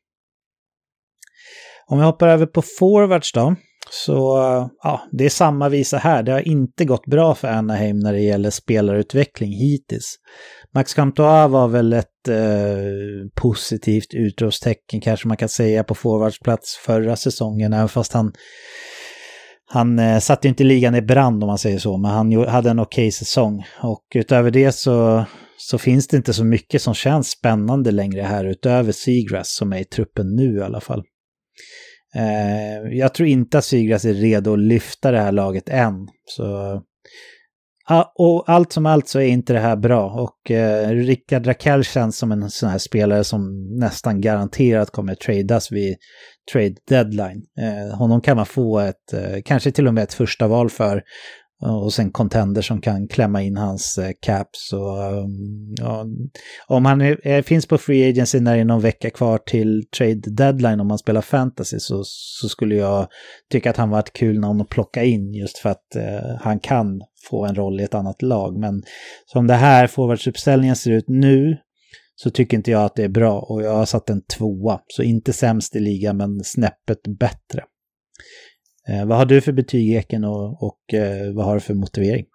Om 1.87 1.97
vi 1.99 2.05
hoppar 2.05 2.27
över 2.27 2.45
på 2.45 2.61
forwards 2.61 3.33
då. 3.33 3.55
Så 3.95 4.37
ja, 4.83 5.01
det 5.11 5.25
är 5.25 5.29
samma 5.29 5.69
visa 5.69 5.97
här. 5.97 6.23
Det 6.23 6.31
har 6.31 6.47
inte 6.47 6.85
gått 6.85 7.05
bra 7.05 7.35
för 7.35 7.47
Anaheim 7.47 7.99
när 7.99 8.13
det 8.13 8.21
gäller 8.21 8.49
spelarutveckling 8.49 9.51
hittills. 9.51 10.15
Max 10.75 10.93
Comtois 10.93 11.51
var 11.51 11.67
väl 11.67 11.93
ett 11.93 12.27
eh, 12.27 12.35
positivt 13.35 14.13
utropstecken 14.13 15.01
kanske 15.01 15.27
man 15.27 15.37
kan 15.37 15.49
säga 15.49 15.83
på 15.83 15.95
forwardsplats 15.95 16.75
förra 16.75 17.15
säsongen, 17.15 17.73
även 17.73 17.89
fast 17.89 18.13
han 18.13 18.33
han 19.65 19.99
eh, 19.99 20.19
satte 20.19 20.47
inte 20.47 20.63
ligan 20.63 20.95
i 20.95 21.01
brand 21.01 21.43
om 21.43 21.47
man 21.47 21.57
säger 21.57 21.79
så, 21.79 21.97
men 21.97 22.11
han 22.11 22.47
hade 22.47 22.69
en 22.69 22.79
okej 22.79 23.03
okay 23.03 23.11
säsong. 23.11 23.65
Och 23.81 24.03
utöver 24.15 24.51
det 24.51 24.71
så, 24.71 25.25
så 25.57 25.77
finns 25.77 26.07
det 26.07 26.17
inte 26.17 26.33
så 26.33 26.43
mycket 26.43 26.81
som 26.81 26.93
känns 26.93 27.29
spännande 27.29 27.91
längre 27.91 28.21
här 28.21 28.45
utöver 28.45 28.91
Seagrass 28.91 29.55
som 29.55 29.73
är 29.73 29.79
i 29.79 29.85
truppen 29.85 30.35
nu 30.35 30.57
i 30.57 30.61
alla 30.61 30.81
fall. 30.81 31.03
Eh, 32.15 32.97
jag 32.97 33.13
tror 33.13 33.29
inte 33.29 33.57
att 33.57 33.65
Sygras 33.65 34.05
är 34.05 34.13
redo 34.13 34.53
att 34.53 34.59
lyfta 34.59 35.11
det 35.11 35.19
här 35.19 35.31
laget 35.31 35.69
än. 35.69 36.07
Så, 36.25 36.81
och 38.15 38.49
allt 38.49 38.73
som 38.73 38.85
allt 38.85 39.07
så 39.07 39.19
är 39.19 39.27
inte 39.27 39.53
det 39.53 39.59
här 39.59 39.75
bra. 39.75 40.11
Och 40.11 40.51
eh, 40.51 40.89
Rickard 40.89 41.47
Rakell 41.47 41.83
känns 41.83 42.17
som 42.17 42.31
en 42.31 42.49
sån 42.49 42.69
här 42.69 42.77
spelare 42.77 43.23
som 43.23 43.69
nästan 43.79 44.21
garanterat 44.21 44.91
kommer 44.91 45.15
tradas 45.15 45.71
vid 45.71 45.95
trade 46.51 46.75
deadline. 46.89 47.43
Eh, 47.59 47.97
honom 47.97 48.21
kan 48.21 48.37
man 48.37 48.45
få 48.45 48.79
ett, 48.79 49.13
eh, 49.13 49.41
kanske 49.45 49.71
till 49.71 49.87
och 49.87 49.93
med 49.93 50.03
ett 50.03 50.13
första 50.13 50.47
val 50.47 50.69
för 50.69 51.03
och 51.65 51.93
sen 51.93 52.11
contender 52.11 52.61
som 52.61 52.81
kan 52.81 53.07
klämma 53.07 53.41
in 53.41 53.57
hans 53.57 53.97
eh, 53.97 54.11
caps. 54.19 54.73
Och, 54.73 55.13
um, 55.13 55.73
ja, 55.79 56.05
om 56.67 56.85
han 56.85 57.01
är, 57.01 57.41
finns 57.41 57.65
på 57.65 57.77
free 57.77 58.09
agency 58.09 58.39
när 58.39 58.55
det 58.55 58.61
är 58.61 58.65
någon 58.65 58.81
vecka 58.81 59.09
kvar 59.09 59.37
till 59.37 59.83
trade 59.97 60.21
deadline 60.31 60.79
om 60.79 60.87
man 60.87 60.97
spelar 60.97 61.21
fantasy 61.21 61.79
så, 61.79 62.01
så 62.05 62.49
skulle 62.49 62.75
jag 62.75 63.07
tycka 63.51 63.69
att 63.69 63.77
han 63.77 63.89
var 63.89 63.99
ett 63.99 64.13
kul 64.13 64.39
namn 64.39 64.61
att 64.61 64.69
plocka 64.69 65.03
in 65.03 65.33
just 65.33 65.57
för 65.57 65.69
att 65.69 65.95
eh, 65.95 66.37
han 66.39 66.59
kan 66.59 67.01
få 67.29 67.45
en 67.45 67.55
roll 67.55 67.79
i 67.79 67.83
ett 67.83 67.95
annat 67.95 68.21
lag. 68.21 68.59
Men 68.59 68.83
som 69.25 69.47
det 69.47 69.53
här 69.53 69.87
forwardsuppställningen 69.87 70.75
ser 70.75 70.91
ut 70.91 71.05
nu 71.07 71.57
så 72.15 72.29
tycker 72.29 72.57
inte 72.57 72.71
jag 72.71 72.83
att 72.83 72.95
det 72.95 73.03
är 73.03 73.09
bra 73.09 73.39
och 73.39 73.63
jag 73.63 73.75
har 73.75 73.85
satt 73.85 74.09
en 74.09 74.21
tvåa. 74.37 74.79
Så 74.87 75.03
inte 75.03 75.33
sämst 75.33 75.75
i 75.75 75.79
ligan 75.79 76.17
men 76.17 76.43
snäppet 76.43 76.99
bättre. 77.19 77.63
Eh, 78.89 79.05
vad 79.05 79.17
har 79.17 79.25
du 79.25 79.41
för 79.41 79.51
betyg 79.51 79.95
Eken 79.95 80.23
och, 80.23 80.63
och 80.63 80.93
eh, 80.93 81.33
vad 81.33 81.45
har 81.45 81.53
du 81.53 81.59
för 81.59 81.73
motivering? 81.73 82.25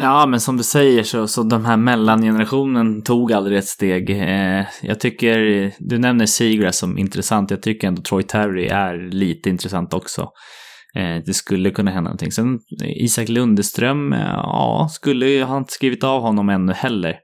Ja, 0.00 0.26
men 0.26 0.40
som 0.40 0.56
du 0.56 0.62
säger 0.62 1.02
så, 1.02 1.26
så 1.26 1.42
de 1.42 1.64
här 1.64 1.76
mellangenerationen 1.76 3.02
tog 3.02 3.32
aldrig 3.32 3.58
ett 3.58 3.64
steg. 3.64 4.10
Eh, 4.10 4.64
jag 4.82 5.00
tycker, 5.00 5.72
du 5.78 5.98
nämner 5.98 6.26
Seagrass 6.26 6.78
som 6.78 6.98
intressant. 6.98 7.50
Jag 7.50 7.62
tycker 7.62 7.88
ändå 7.88 8.02
Troy 8.02 8.22
Terry 8.22 8.66
är 8.66 9.10
lite 9.10 9.50
intressant 9.50 9.94
också. 9.94 10.28
Eh, 10.94 11.22
det 11.26 11.34
skulle 11.34 11.70
kunna 11.70 11.90
hända 11.90 12.08
någonting. 12.08 12.32
Sen 12.32 12.58
eh, 12.82 13.04
Isak 13.04 13.28
Lundeström, 13.28 14.12
eh, 14.12 14.20
ja, 14.20 14.88
skulle 14.92 15.28
jag 15.28 15.46
har 15.46 15.58
inte 15.58 15.72
skrivit 15.72 16.04
av 16.04 16.22
honom 16.22 16.48
ännu 16.48 16.72
heller. 16.72 17.16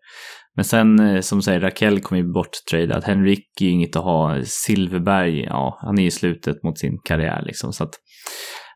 Men 0.58 0.64
sen, 0.64 0.98
eh, 0.98 1.20
som 1.20 1.42
säger, 1.42 1.60
Raquel 1.60 2.00
kommer 2.00 2.22
ju 2.22 2.32
borttradad. 2.32 3.04
Henrik 3.04 3.60
är 3.60 3.64
ju 3.64 3.70
inget 3.70 3.96
att 3.96 4.04
ha. 4.04 4.42
Silverberg, 4.44 5.44
ja, 5.44 5.78
han 5.82 5.98
är 5.98 6.06
i 6.06 6.10
slutet 6.10 6.62
mot 6.62 6.78
sin 6.78 6.98
karriär 7.04 7.42
liksom. 7.46 7.72
Så 7.72 7.84
att, 7.84 7.94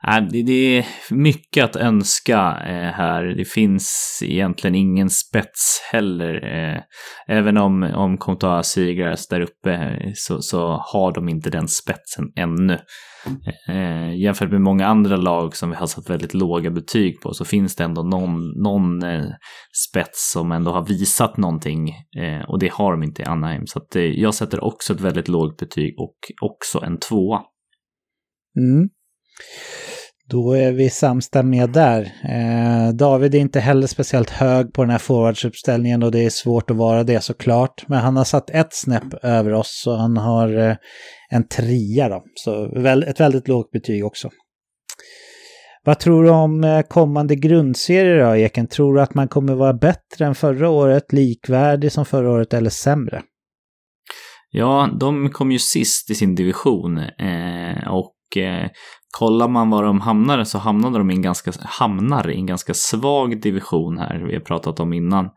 Äh, 0.09 0.23
det, 0.31 0.43
det 0.43 0.79
är 0.79 0.87
mycket 1.11 1.65
att 1.65 1.77
önska 1.77 2.39
eh, 2.67 2.93
här. 2.93 3.25
Det 3.25 3.45
finns 3.45 4.19
egentligen 4.25 4.75
ingen 4.75 5.11
spets 5.11 5.81
heller. 5.93 6.35
Eh, 6.35 6.83
även 7.37 7.57
om, 7.57 7.83
om 7.83 8.19
Comtois 8.19 8.67
Seagrass 8.67 9.29
där 9.29 9.41
uppe 9.41 9.73
eh, 9.73 10.11
så, 10.15 10.43
så 10.43 10.83
har 10.93 11.13
de 11.13 11.29
inte 11.29 11.51
den 11.51 11.69
spetsen 11.69 12.25
ännu. 12.37 12.79
Eh, 13.69 14.21
jämfört 14.21 14.51
med 14.51 14.61
många 14.61 14.87
andra 14.87 15.17
lag 15.17 15.57
som 15.57 15.71
vi 15.71 15.77
har 15.77 15.87
satt 15.87 16.11
väldigt 16.11 16.35
låga 16.35 16.71
betyg 16.71 17.21
på 17.21 17.35
så 17.35 17.45
finns 17.45 17.77
det 17.77 17.85
ändå 17.85 18.03
någon, 18.03 18.63
någon 18.63 19.03
eh, 19.03 19.25
spets 19.89 20.33
som 20.33 20.53
ändå 20.53 20.71
har 20.73 20.87
visat 20.87 21.37
någonting 21.37 21.89
eh, 22.17 22.43
och 22.49 22.59
det 22.59 22.73
har 22.73 22.93
de 22.93 23.03
inte 23.03 23.23
i 23.23 23.25
Anaheim. 23.25 23.67
Så 23.67 23.79
att, 23.79 23.97
eh, 23.97 24.03
jag 24.03 24.35
sätter 24.35 24.65
också 24.65 24.93
ett 24.93 25.01
väldigt 25.01 25.29
lågt 25.29 25.57
betyg 25.57 25.95
och 26.01 26.17
också 26.41 26.81
en 26.85 26.99
tvåa. 26.99 27.43
Mm. 28.59 28.89
Då 30.33 30.53
är 30.53 30.73
vi 30.73 30.91
samstämmiga 30.91 31.67
där. 31.67 32.03
Eh, 32.25 32.95
David 32.95 33.35
är 33.35 33.39
inte 33.39 33.61
heller 33.61 33.87
speciellt 33.87 34.31
hög 34.31 34.73
på 34.73 34.83
den 34.83 34.91
här 34.91 34.99
forwardsuppställningen 34.99 36.03
och 36.03 36.13
det 36.13 36.25
är 36.25 36.31
svårt 36.31 36.71
att 36.71 36.77
vara 36.77 37.05
det 37.05 37.21
såklart. 37.21 37.89
Men 37.89 37.99
han 37.99 38.17
har 38.17 38.25
satt 38.25 38.51
ett 38.51 38.75
snäpp 38.75 39.15
över 39.23 39.53
oss 39.53 39.81
så 39.85 39.97
han 39.97 40.17
har 40.17 40.59
eh, 40.59 40.77
en 41.31 41.49
trea 41.49 42.09
då. 42.09 42.23
Så 42.35 42.81
väl, 42.81 43.03
ett 43.03 43.21
väldigt 43.21 43.49
lågt 43.49 43.71
betyg 43.71 44.05
också. 44.05 44.31
Vad 45.85 45.99
tror 45.99 46.25
du 46.25 46.31
om 46.31 46.65
eh, 46.65 46.83
kommande 46.83 47.37
grundserier 47.37 48.25
då, 48.25 48.37
Eken? 48.37 48.67
Tror 48.67 48.95
du 48.95 49.03
att 49.03 49.15
man 49.15 49.29
kommer 49.29 49.55
vara 49.55 49.75
bättre 49.75 50.27
än 50.27 50.35
förra 50.35 50.69
året, 50.69 51.13
likvärdig 51.13 51.93
som 51.93 52.05
förra 52.05 52.31
året 52.31 52.55
eller 52.55 52.71
sämre? 52.71 53.23
Ja, 54.51 54.91
de 55.01 55.31
kom 55.31 55.53
ju 55.53 55.59
sist 55.59 56.11
i 56.11 56.15
sin 56.15 56.35
division 56.35 56.99
eh, 56.99 57.89
och 57.89 58.13
eh, 58.37 58.71
kollar 59.19 59.49
man 59.49 59.71
var 59.71 59.83
de 59.83 60.01
hamnade 60.01 60.45
så 60.45 60.59
hamnade 60.59 60.99
de 60.99 61.11
i 61.11 61.15
en 61.15 61.23
ganska, 61.23 61.53
hamnar 61.65 62.31
i 62.31 62.35
en 62.35 62.47
ganska 62.47 62.75
svag 62.75 63.41
division 63.41 63.99
här, 63.99 64.25
vi 64.29 64.35
har 64.35 64.41
pratat 64.41 64.81
om 64.81 64.93
innan. 64.93 65.31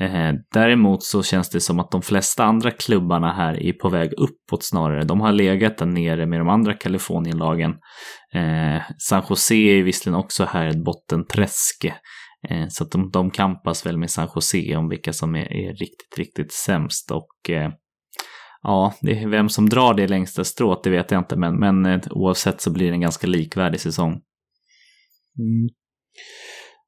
Eh, 0.00 0.32
däremot 0.54 1.02
så 1.02 1.22
känns 1.22 1.50
det 1.50 1.60
som 1.60 1.80
att 1.80 1.90
de 1.90 2.02
flesta 2.02 2.44
andra 2.44 2.70
klubbarna 2.70 3.32
här 3.32 3.62
är 3.62 3.72
på 3.72 3.88
väg 3.88 4.12
uppåt 4.12 4.64
snarare. 4.64 5.04
De 5.04 5.20
har 5.20 5.32
legat 5.32 5.78
där 5.78 5.86
nere 5.86 6.26
med 6.26 6.40
de 6.40 6.48
andra 6.48 6.74
Kalifornienlagen. 6.74 7.70
Eh, 8.34 8.82
San 8.98 9.22
Jose 9.28 9.54
är 9.54 9.82
visserligen 9.82 10.20
också 10.20 10.44
här 10.44 10.66
ett 10.66 10.84
bottenträsk. 10.84 11.84
Eh, 12.48 12.66
så 12.68 12.84
att 12.84 12.90
de, 12.90 13.10
de 13.10 13.30
kampas 13.30 13.86
väl 13.86 13.98
med 13.98 14.10
San 14.10 14.28
Jose 14.34 14.76
om 14.76 14.88
vilka 14.88 15.12
som 15.12 15.34
är, 15.34 15.52
är 15.52 15.72
riktigt, 15.72 16.18
riktigt 16.18 16.52
sämst. 16.52 17.10
Och 17.10 17.50
eh, 17.50 17.70
ja, 18.62 18.94
det 19.00 19.22
är 19.22 19.28
vem 19.28 19.48
som 19.48 19.68
drar 19.68 19.94
det 19.94 20.08
längsta 20.08 20.44
strået, 20.44 20.82
det 20.82 20.90
vet 20.90 21.10
jag 21.10 21.20
inte. 21.20 21.36
Men, 21.36 21.58
men 21.58 21.86
eh, 21.86 22.00
oavsett 22.10 22.60
så 22.60 22.70
blir 22.70 22.86
det 22.86 22.94
en 22.94 23.00
ganska 23.00 23.26
likvärdig 23.26 23.80
säsong. 23.80 24.10
Mm. 25.38 25.68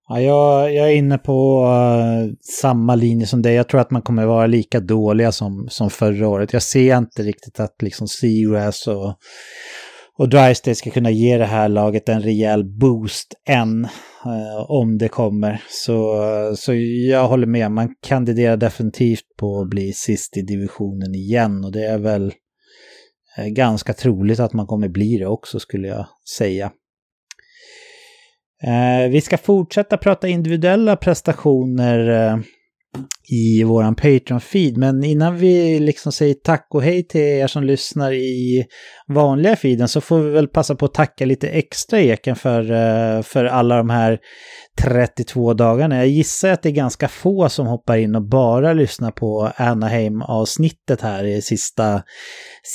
Ja, 0.08 0.20
jag, 0.20 0.74
jag 0.74 0.88
är 0.90 0.94
inne 0.94 1.18
på 1.18 1.64
uh, 1.64 2.34
samma 2.60 2.94
linje 2.94 3.26
som 3.26 3.42
dig. 3.42 3.54
Jag 3.54 3.68
tror 3.68 3.80
att 3.80 3.90
man 3.90 4.02
kommer 4.02 4.26
vara 4.26 4.46
lika 4.46 4.80
dåliga 4.80 5.32
som, 5.32 5.66
som 5.70 5.90
förra 5.90 6.28
året. 6.28 6.52
Jag 6.52 6.62
ser 6.62 6.98
inte 6.98 7.22
riktigt 7.22 7.60
att 7.60 7.82
liksom 7.82 8.08
Seagrass 8.08 8.86
och, 8.86 9.14
och 10.22 10.28
Drysdale 10.28 10.74
ska 10.74 10.90
kunna 10.90 11.10
ge 11.10 11.38
det 11.38 11.44
här 11.44 11.68
laget 11.68 12.08
en 12.08 12.22
rejäl 12.22 12.64
boost 12.64 13.34
än. 13.48 13.84
eh, 14.24 14.70
om 14.70 14.98
det 14.98 15.08
kommer. 15.08 15.62
Så, 15.68 16.22
så 16.56 16.74
jag 17.08 17.28
håller 17.28 17.46
med. 17.46 17.70
Man 17.70 17.94
kandiderar 18.02 18.56
definitivt 18.56 19.36
på 19.38 19.60
att 19.60 19.68
bli 19.68 19.92
sist 19.92 20.36
i 20.36 20.42
divisionen 20.42 21.14
igen. 21.14 21.64
Och 21.64 21.72
det 21.72 21.84
är 21.84 21.98
väl 21.98 22.32
eh, 23.38 23.46
ganska 23.46 23.92
troligt 23.92 24.40
att 24.40 24.52
man 24.52 24.66
kommer 24.66 24.88
bli 24.88 25.18
det 25.18 25.26
också 25.26 25.60
skulle 25.60 25.88
jag 25.88 26.06
säga. 26.38 26.72
Eh, 28.62 29.10
vi 29.10 29.20
ska 29.20 29.38
fortsätta 29.38 29.96
prata 29.96 30.28
individuella 30.28 30.96
prestationer 30.96 32.10
eh, 32.10 32.38
i 33.28 33.64
våran 33.64 33.94
Patreon-feed. 33.94 34.76
Men 34.76 35.04
innan 35.04 35.36
vi 35.36 35.78
liksom 35.78 36.12
säger 36.12 36.34
tack 36.34 36.66
och 36.70 36.82
hej 36.82 37.02
till 37.02 37.20
er 37.20 37.46
som 37.46 37.64
lyssnar 37.64 38.12
i 38.12 38.64
vanliga 39.08 39.56
feeden 39.56 39.88
så 39.88 40.00
får 40.00 40.18
vi 40.18 40.30
väl 40.30 40.48
passa 40.48 40.74
på 40.74 40.84
att 40.84 40.94
tacka 40.94 41.24
lite 41.26 41.48
extra 41.48 42.00
Eken 42.00 42.36
för, 42.36 42.70
eh, 42.70 43.22
för 43.22 43.44
alla 43.44 43.76
de 43.76 43.90
här 43.90 44.18
32 44.82 45.54
dagarna. 45.54 45.96
Jag 45.96 46.08
gissar 46.08 46.48
att 46.48 46.62
det 46.62 46.68
är 46.68 46.72
ganska 46.72 47.08
få 47.08 47.48
som 47.48 47.66
hoppar 47.66 47.96
in 47.96 48.14
och 48.14 48.28
bara 48.28 48.72
lyssnar 48.72 49.10
på 49.10 49.52
Anaheim-avsnittet 49.56 51.00
här 51.00 51.24
i 51.24 51.42
sista, 51.42 52.02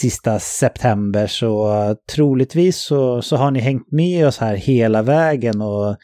sista 0.01 0.39
september. 0.39 1.27
Så 1.27 1.95
troligtvis 2.15 2.77
så, 2.77 3.21
så 3.21 3.35
har 3.35 3.51
ni 3.51 3.59
hängt 3.59 3.91
med 3.91 4.27
oss 4.27 4.37
här 4.37 4.55
hela 4.55 5.01
vägen 5.01 5.61
och 5.61 5.97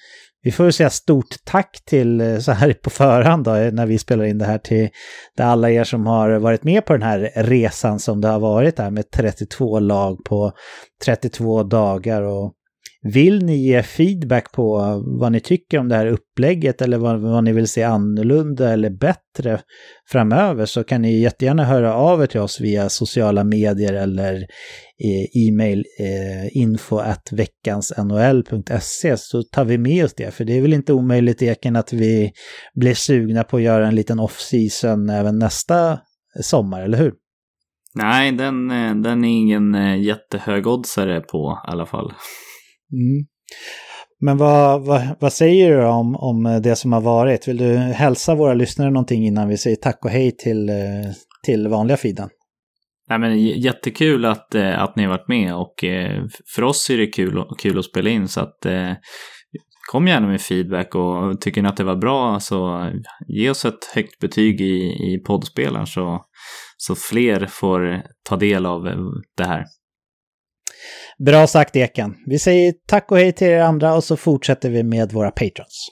vi 0.44 0.52
får 0.52 0.72
säga 0.72 0.90
stort 0.90 1.36
tack 1.44 1.82
till, 1.86 2.22
eh, 2.22 2.38
så 2.38 2.52
här 2.52 2.74
på 2.74 2.90
förhand 2.90 3.44
då, 3.44 3.56
eh, 3.56 3.74
när 3.74 3.86
vi 3.86 3.98
spelar 3.98 4.26
in 4.26 4.38
det 4.38 4.46
här, 4.46 4.58
till, 4.58 4.90
alla 5.40 5.70
er 5.70 5.84
som 5.84 6.06
har 6.06 6.30
varit 6.30 6.64
med 6.64 6.86
på 6.86 6.94
den 6.94 7.02
här 7.02 7.32
resan 7.36 8.00
som 8.00 8.22
det 8.22 8.28
har 8.28 8.40
varit 8.40 8.80
här 8.80 8.92
med 8.92 9.12
32 9.12 9.80
lag 9.80 10.24
på 10.26 10.52
32 11.06 11.64
dagar. 11.64 12.22
Och 12.22 12.54
vill 13.03 13.45
ni 13.45 13.57
ge 13.57 13.83
feedback 13.83 14.51
på 14.51 14.77
vad 15.19 15.31
ni 15.31 15.39
tycker 15.39 15.79
om 15.79 15.89
det 15.89 15.95
här 15.95 16.07
upplägget 16.07 16.81
eller 16.81 16.98
vad, 16.98 17.19
vad 17.19 17.43
ni 17.43 17.53
vill 17.53 17.67
se 17.67 17.83
annorlunda 17.83 18.74
eller 18.74 18.89
bättre 18.89 19.60
framöver 20.12 20.65
så 20.65 20.83
kan 20.83 21.01
ni 21.01 21.22
jättegärna 21.22 21.63
höra 21.63 21.93
av 21.93 22.22
er 22.22 22.27
till 22.27 22.39
oss 22.39 22.62
via 22.62 22.89
sociala 22.89 23.43
medier 23.43 23.93
eller 23.93 24.36
eh, 24.36 25.48
e-mail 25.48 25.86
eh, 26.00 26.57
info 26.57 26.98
at 26.98 27.31
veckansnhl.se 27.31 29.17
så 29.17 29.43
tar 29.43 29.65
vi 29.65 29.77
med 29.77 30.05
oss 30.05 30.13
det. 30.13 30.33
För 30.33 30.45
det 30.45 30.57
är 30.57 30.62
väl 30.62 30.74
inte 30.74 30.93
omöjligt 30.93 31.41
Eken 31.41 31.75
att 31.75 31.93
vi 31.93 32.31
blir 32.75 32.93
sugna 32.93 33.43
på 33.43 33.57
att 33.57 33.63
göra 33.63 33.88
en 33.88 33.95
liten 33.95 34.19
off-season 34.19 35.10
även 35.10 35.39
nästa 35.39 36.00
sommar, 36.41 36.81
eller 36.81 36.98
hur? 36.98 37.13
Nej, 37.95 38.31
den, 38.31 38.72
eh, 38.72 38.95
den 38.95 39.24
är 39.24 39.29
ingen 39.29 39.75
eh, 39.75 40.01
jättehög 40.01 40.67
oddsare 40.67 41.22
på 41.22 41.62
i 41.67 41.72
alla 41.72 41.86
fall. 41.86 42.13
Mm. 42.94 43.26
Men 44.20 44.38
vad, 44.38 44.86
vad, 44.86 45.02
vad, 45.20 45.34
säger 45.34 45.72
du 45.72 45.86
om, 45.86 46.16
om 46.16 46.62
det 46.64 46.76
som 46.76 46.94
har 46.94 47.02
varit? 47.02 47.48
Vill 47.48 47.58
du 47.58 47.76
hälsa 47.76 48.36
våra 48.36 48.54
lyssnare 48.54 48.90
någonting 48.90 49.26
innan 49.26 49.48
vi 49.48 49.58
säger 49.58 49.76
tack 49.76 50.06
och 50.06 50.12
hej 50.12 50.32
till, 50.32 50.70
eh, 50.70 50.76
till 51.46 51.68
vanliga 51.68 51.98
feeden? 51.98 52.30
Nej, 53.10 53.20
men 53.20 53.40
jättekul 53.40 54.26
att, 54.26 54.56
eh, 54.56 54.82
att 54.82 54.96
ni 54.96 55.04
har 55.04 55.10
varit 55.10 55.28
med 55.28 55.56
och 55.56 55.84
eh, 55.84 56.24
för 56.56 56.64
oss 56.64 56.90
är 56.90 56.98
det 56.98 57.08
kul, 57.08 57.44
kul 57.58 57.80
att 57.80 57.86
spela 57.86 58.10
in 58.10 58.28
så 58.28 58.42
att 58.42 58.66
kom 59.92 60.08
gärna 60.08 60.28
med 60.28 60.42
feedback 60.42 60.96
och 60.96 61.42
tycker 61.42 61.62
ni 61.62 61.70
att 61.70 61.78
det 61.78 61.84
var 61.84 61.96
bra 61.96 62.40
så 62.40 62.92
ge 63.28 63.50
oss 63.50 63.66
ett 63.66 63.86
högt 63.96 64.20
betyg 64.20 64.62
i, 64.62 64.74
i 65.14 65.22
poddspelaren 65.26 65.88
så, 65.88 66.26
så 66.78 66.96
fler 66.96 67.46
får 67.46 68.04
ta 68.30 68.36
del 68.36 68.66
av 68.66 68.84
det 69.38 69.46
här. 69.46 69.66
Bra 71.25 71.48
sagt 71.48 71.75
Eken. 71.75 72.16
Vi 72.25 72.40
säger 72.40 72.74
tack 72.88 73.12
och 73.12 73.18
hej 73.18 73.32
till 73.32 73.48
er 73.48 73.60
andra 73.60 73.96
och 73.96 74.04
så 74.04 74.18
fortsätter 74.18 74.70
vi 74.70 74.84
med 74.84 75.12
våra 75.12 75.32
patrons. 75.32 75.90